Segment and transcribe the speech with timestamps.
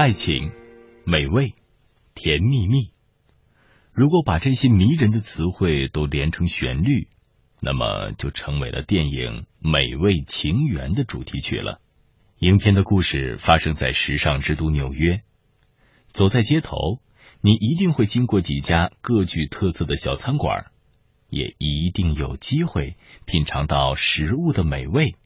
[0.00, 0.50] 爱情、
[1.04, 1.52] 美味、
[2.14, 2.90] 甜蜜蜜。
[3.92, 7.08] 如果把这些迷人的词汇都连成旋律，
[7.60, 11.82] 那么就成为了电影《美味情缘》的主题曲了。
[12.38, 15.20] 影片的故事发生在时尚之都纽约，
[16.12, 17.02] 走在街头，
[17.42, 20.70] 你一定会经过几家各具特色的小餐馆，
[21.28, 22.96] 也一定有机会
[23.26, 25.16] 品尝到食物的美味，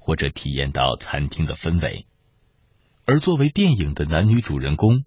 [0.00, 2.06] 或者体验到餐厅的氛围。
[3.08, 5.04] 而作为电影的男女主人公。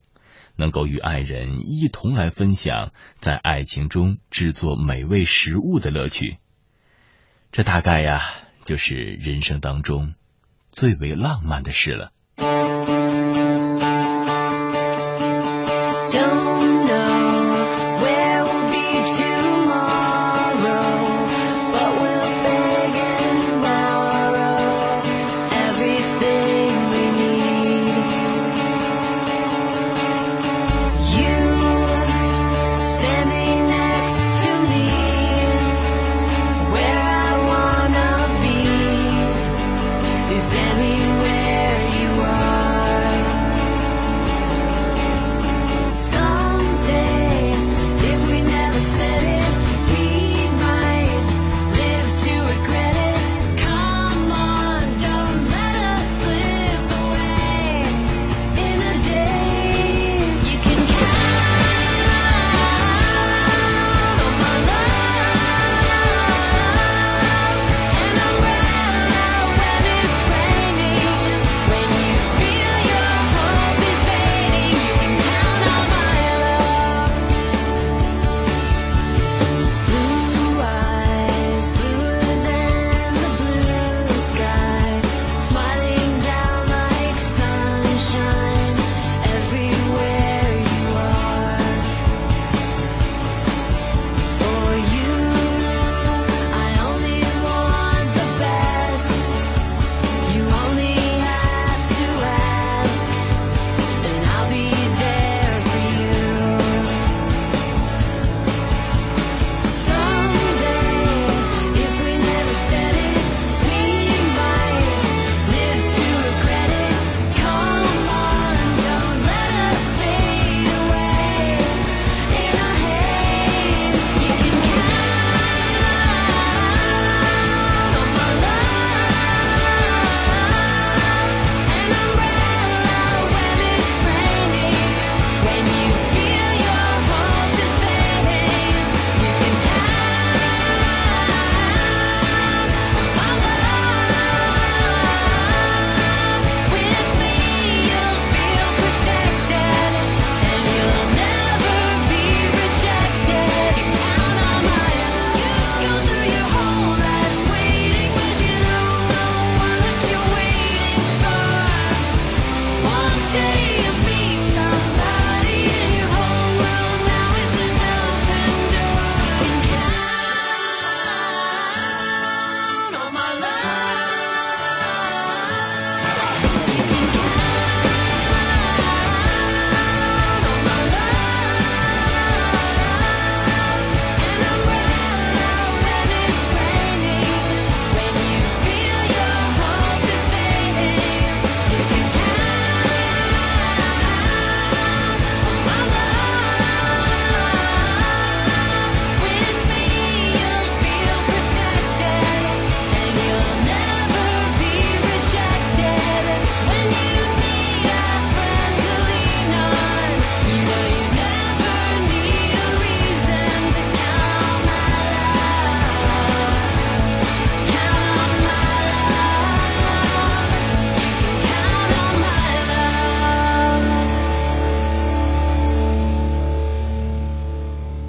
[0.58, 6.36] 能够与爱人一同来分享在爱情中制作美味食物的乐趣，
[7.52, 8.22] 这大概呀
[8.64, 10.14] 就是人生当中
[10.72, 12.12] 最为浪漫的事了。